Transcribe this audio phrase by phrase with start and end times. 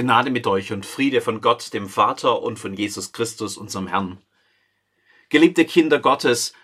[0.00, 4.16] Gnade mit euch und Friede von Gott, dem Vater und von Jesus Christus, unserem Herrn.
[5.28, 6.54] Geliebte Kinder Gottes,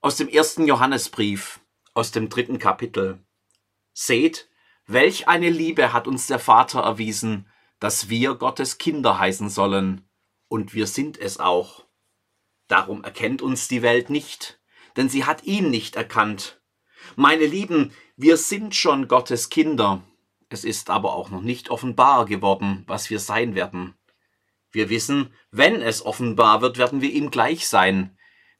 [0.00, 1.60] aus dem ersten Johannesbrief,
[1.92, 3.18] aus dem dritten Kapitel.
[3.92, 4.48] Seht,
[4.86, 7.46] welch eine Liebe hat uns der Vater erwiesen,
[7.80, 10.08] dass wir Gottes Kinder heißen sollen,
[10.48, 11.84] und wir sind es auch.
[12.66, 14.58] Darum erkennt uns die Welt nicht,
[14.96, 16.62] denn sie hat ihn nicht erkannt.
[17.14, 20.02] Meine Lieben, wir sind schon Gottes Kinder,
[20.48, 23.96] es ist aber auch noch nicht offenbar geworden, was wir sein werden.
[24.70, 28.16] Wir wissen, wenn es offenbar wird, werden wir ihm gleich sein,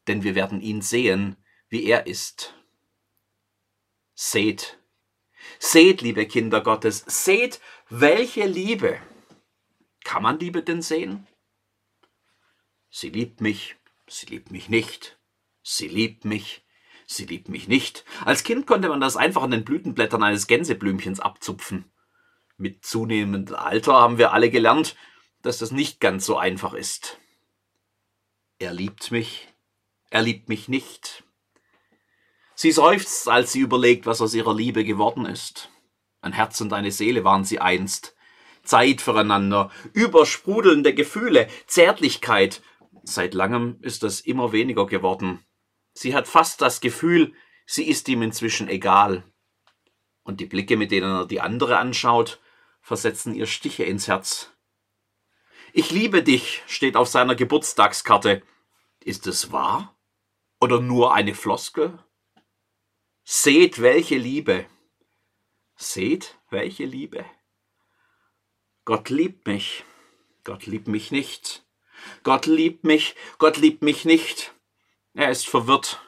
[0.07, 1.37] denn wir werden ihn sehen,
[1.69, 2.53] wie er ist.
[4.13, 4.79] Seht,
[5.59, 8.99] seht, liebe Kinder Gottes, seht, welche Liebe.
[10.03, 11.27] Kann man Liebe denn sehen?
[12.89, 13.75] Sie liebt mich,
[14.07, 15.19] sie liebt mich nicht,
[15.61, 16.65] sie liebt mich,
[17.07, 18.05] sie liebt mich nicht.
[18.23, 21.91] Als Kind konnte man das einfach an den Blütenblättern eines Gänseblümchens abzupfen.
[22.57, 24.95] Mit zunehmendem Alter haben wir alle gelernt,
[25.41, 27.17] dass das nicht ganz so einfach ist.
[28.59, 29.47] Er liebt mich,
[30.09, 31.23] er liebt mich nicht.
[32.55, 35.69] Sie seufzt, als sie überlegt, was aus ihrer Liebe geworden ist.
[36.21, 38.15] Ein Herz und eine Seele waren sie einst.
[38.63, 42.61] Zeit füreinander, übersprudelnde Gefühle, Zärtlichkeit.
[43.03, 45.45] Seit langem ist das immer weniger geworden.
[45.97, 47.33] Sie hat fast das Gefühl,
[47.65, 49.23] sie ist ihm inzwischen egal.
[50.21, 52.39] Und die Blicke, mit denen er die andere anschaut,
[52.81, 54.51] versetzen ihr Stiche ins Herz.
[55.73, 58.43] Ich liebe dich steht auf seiner Geburtstagskarte.
[59.03, 59.97] Ist es wahr?
[60.61, 61.97] Oder nur eine Floskel?
[63.23, 64.67] Seht, welche Liebe.
[65.77, 67.25] Seht, welche Liebe.
[68.85, 69.83] Gott liebt mich.
[70.43, 71.65] Gott liebt mich nicht.
[72.21, 73.15] Gott liebt mich.
[73.39, 74.53] Gott liebt mich nicht.
[75.17, 75.99] Er ist verwirrt.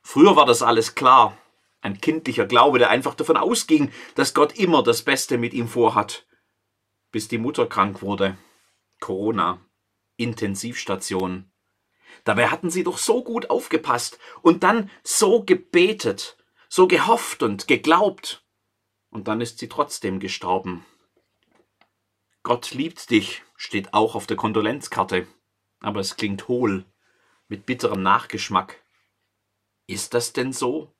[0.00, 1.36] Früher war das alles klar.
[1.80, 6.24] Ein kindlicher Glaube, der einfach davon ausging, dass Gott immer das Beste mit ihm vorhat.
[7.10, 8.38] Bis die Mutter krank wurde.
[9.00, 9.60] Corona.
[10.16, 11.50] Intensivstation.
[12.22, 16.36] Dabei hatten sie doch so gut aufgepasst und dann so gebetet,
[16.68, 18.46] so gehofft und geglaubt.
[19.10, 20.86] Und dann ist sie trotzdem gestorben.
[22.44, 25.26] Gott liebt dich, steht auch auf der Kondolenzkarte,
[25.80, 26.84] aber es klingt hohl
[27.48, 28.82] mit bitterem Nachgeschmack.
[29.86, 30.94] Ist das denn so?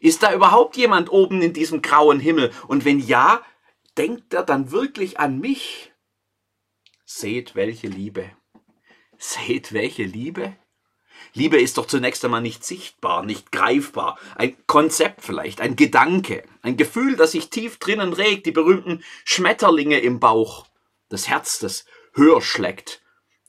[0.00, 2.52] Ist da überhaupt jemand oben in diesem grauen Himmel?
[2.68, 3.44] Und wenn ja,
[3.96, 5.92] denkt er dann wirklich an mich?
[7.04, 8.30] Seht, welche Liebe.
[9.18, 10.56] Seht, welche Liebe.
[11.34, 14.18] Liebe ist doch zunächst einmal nicht sichtbar, nicht greifbar.
[14.36, 20.00] Ein Konzept vielleicht, ein Gedanke, ein Gefühl, das sich tief drinnen regt, die berühmten Schmetterlinge
[20.00, 20.66] im Bauch,
[21.10, 21.84] das Herz, das
[22.14, 23.02] höher schlägt.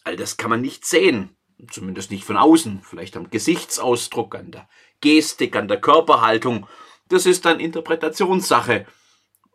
[0.03, 1.38] All das kann man nicht sehen
[1.69, 4.69] zumindest nicht von außen, vielleicht am Gesichtsausdruck, an der
[5.01, 6.67] Gestik, an der Körperhaltung.
[7.09, 8.85] Das ist dann Interpretationssache.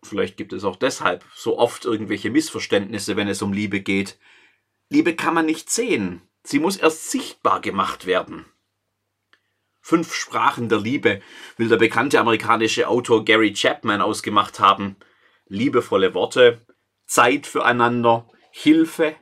[0.02, 4.18] Vielleicht gibt es auch deshalb so oft irgendwelche Missverständnisse, wenn es um Liebe geht.
[4.88, 6.22] Liebe kann man nicht sehen.
[6.44, 8.44] Sie muss erst sichtbar gemacht werden.
[9.80, 11.22] Fünf Sprachen der Liebe
[11.56, 14.96] will der bekannte amerikanische Autor Gary Chapman ausgemacht haben.
[15.46, 16.66] Liebevolle Worte,
[17.06, 19.14] Zeit füreinander, Hilfe,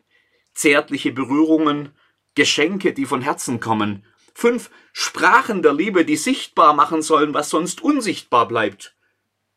[0.54, 1.92] zärtliche Berührungen,
[2.34, 4.04] Geschenke, die von Herzen kommen.
[4.34, 8.94] Fünf Sprachen der Liebe, die sichtbar machen sollen, was sonst unsichtbar bleibt.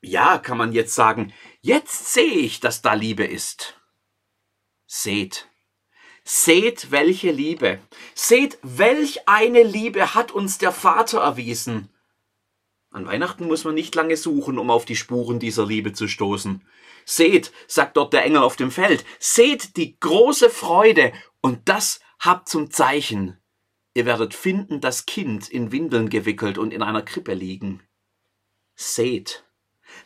[0.02, 3.76] Ja, kann man jetzt sagen, jetzt sehe ich, dass da Liebe ist.
[4.86, 5.50] Seht.
[6.24, 7.80] Seht, welche Liebe.
[8.14, 11.90] Seht, welch eine Liebe hat uns der Vater erwiesen.
[12.92, 16.62] An Weihnachten muss man nicht lange suchen, um auf die Spuren dieser Liebe zu stoßen.
[17.06, 22.50] Seht, sagt dort der Engel auf dem Feld, seht die große Freude und das Habt
[22.50, 23.38] zum Zeichen,
[23.94, 27.84] ihr werdet finden das Kind in Windeln gewickelt und in einer Krippe liegen.
[28.76, 29.46] Seht,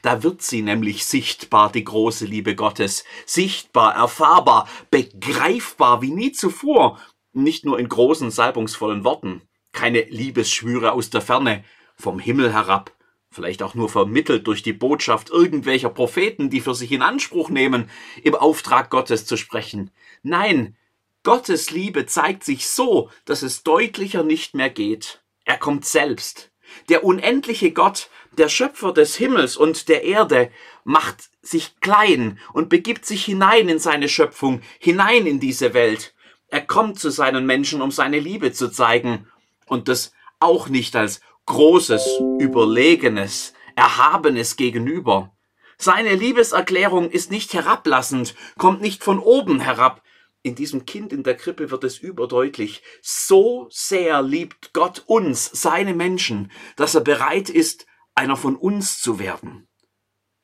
[0.02, 7.00] da wird sie nämlich sichtbar, die große Liebe Gottes, sichtbar, erfahrbar, begreifbar wie nie zuvor,
[7.34, 9.42] nicht nur in großen, salbungsvollen Worten,
[9.72, 11.64] keine Liebesschwüre aus der Ferne,
[11.96, 12.94] vom Himmel herab,
[13.30, 17.90] vielleicht auch nur vermittelt durch die Botschaft irgendwelcher Propheten, die für sich in Anspruch nehmen,
[18.24, 19.92] im Auftrag Gottes zu sprechen.
[20.24, 20.76] Nein,
[21.24, 25.22] Gottes Liebe zeigt sich so, dass es deutlicher nicht mehr geht.
[25.46, 26.52] Er kommt selbst.
[26.90, 30.52] Der unendliche Gott, der Schöpfer des Himmels und der Erde,
[30.84, 36.14] macht sich klein und begibt sich hinein in seine Schöpfung, hinein in diese Welt.
[36.48, 39.28] Er kommt zu seinen Menschen, um seine Liebe zu zeigen
[39.68, 45.36] und das auch nicht als großes, überlegenes, erhabenes Gegenüber.
[45.78, 50.04] Seine Liebeserklärung ist nicht herablassend, kommt nicht von oben herab,
[50.44, 52.82] in diesem Kind in der Krippe wird es überdeutlich.
[53.02, 57.86] So sehr liebt Gott uns, seine Menschen, dass er bereit ist,
[58.16, 59.68] einer von uns zu werden.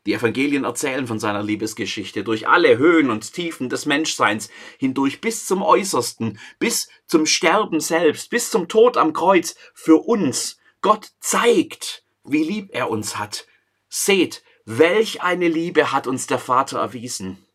[0.06, 5.46] Die Evangelien erzählen von seiner Liebesgeschichte durch alle Höhen und Tiefen des Menschseins hindurch bis
[5.46, 10.60] zum Äußersten, bis zum Sterben selbst, bis zum Tod am Kreuz für uns.
[10.80, 13.48] Gott zeigt, wie lieb er uns hat.
[13.90, 17.47] Seht, welch eine Liebe hat uns der Vater erwiesen.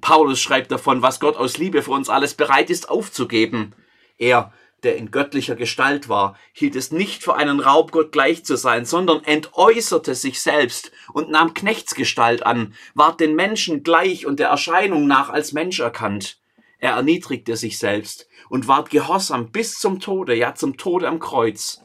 [0.00, 3.74] Paulus schreibt davon, was Gott aus Liebe für uns alles bereit ist aufzugeben.
[4.16, 4.52] Er
[4.82, 9.24] der in göttlicher Gestalt war, hielt es nicht für einen Raubgott gleich zu sein, sondern
[9.24, 15.30] entäußerte sich selbst und nahm Knechtsgestalt an, ward den Menschen gleich und der Erscheinung nach
[15.30, 16.38] als Mensch erkannt.
[16.78, 21.82] Er erniedrigte sich selbst und ward gehorsam bis zum Tode, ja zum Tode am Kreuz.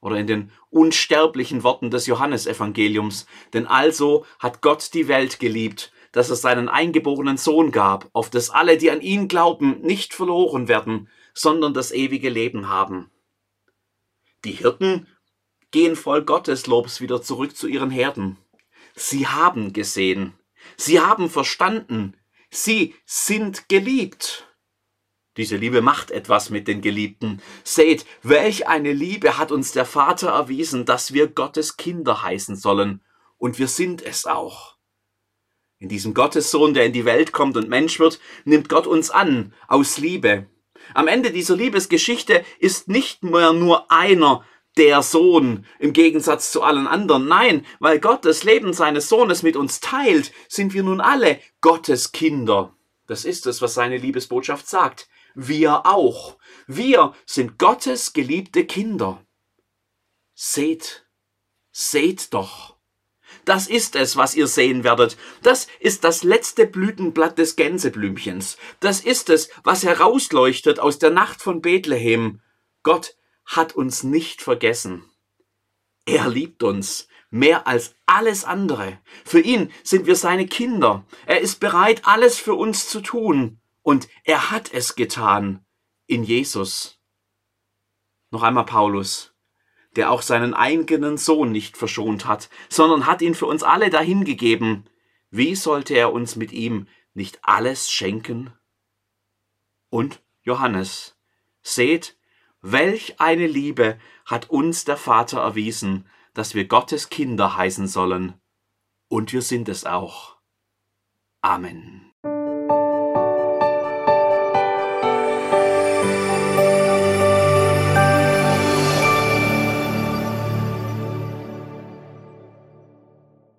[0.00, 6.30] Oder in den unsterblichen Worten des Johannesevangeliums, denn also hat Gott die Welt geliebt, dass
[6.30, 11.08] er seinen eingeborenen Sohn gab, auf dass alle, die an ihn glauben, nicht verloren werden,
[11.34, 13.10] sondern das ewige Leben haben.
[14.44, 15.06] Die Hirten
[15.70, 18.36] gehen voll Gotteslobs wieder zurück zu ihren Herden.
[18.94, 20.34] Sie haben gesehen,
[20.76, 22.16] sie haben verstanden,
[22.50, 24.46] sie sind geliebt.
[25.38, 27.40] Diese Liebe macht etwas mit den Geliebten.
[27.64, 33.02] Seht, welch eine Liebe hat uns der Vater erwiesen, dass wir Gottes Kinder heißen sollen.
[33.38, 34.71] Und wir sind es auch.
[35.82, 39.52] In diesem Gottessohn, der in die Welt kommt und Mensch wird, nimmt Gott uns an,
[39.66, 40.46] aus Liebe.
[40.94, 44.44] Am Ende dieser Liebesgeschichte ist nicht mehr nur einer
[44.76, 47.26] der Sohn im Gegensatz zu allen anderen.
[47.26, 52.12] Nein, weil Gott das Leben seines Sohnes mit uns teilt, sind wir nun alle Gottes
[52.12, 52.76] Kinder.
[53.08, 55.08] Das ist es, was seine Liebesbotschaft sagt.
[55.34, 56.36] Wir auch.
[56.68, 59.26] Wir sind Gottes geliebte Kinder.
[60.32, 61.08] Seht,
[61.72, 62.71] seht doch.
[63.44, 65.16] Das ist es, was ihr sehen werdet.
[65.42, 68.56] Das ist das letzte Blütenblatt des Gänseblümchens.
[68.80, 72.40] Das ist es, was herausleuchtet aus der Nacht von Bethlehem.
[72.82, 75.04] Gott hat uns nicht vergessen.
[76.04, 79.00] Er liebt uns mehr als alles andere.
[79.24, 81.04] Für ihn sind wir seine Kinder.
[81.26, 83.60] Er ist bereit, alles für uns zu tun.
[83.82, 85.64] Und er hat es getan
[86.06, 87.00] in Jesus.
[88.30, 89.31] Noch einmal Paulus
[89.96, 94.88] der auch seinen eigenen Sohn nicht verschont hat, sondern hat ihn für uns alle dahingegeben.
[95.30, 98.52] Wie sollte er uns mit ihm nicht alles schenken?
[99.90, 101.16] Und Johannes,
[101.62, 102.16] seht,
[102.60, 108.34] welch eine Liebe hat uns der Vater erwiesen, dass wir Gottes Kinder heißen sollen.
[109.08, 110.36] Und wir sind es auch.
[111.42, 112.01] Amen.